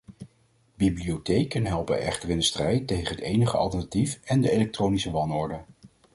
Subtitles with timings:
[0.75, 5.59] Bibliotheken helpen echter in de strijd tegen het enige alternatief en de elektronische wanorde.